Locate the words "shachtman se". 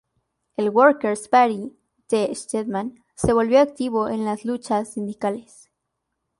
2.33-3.33